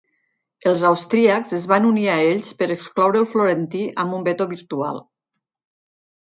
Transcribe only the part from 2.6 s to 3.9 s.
per excloure el florentí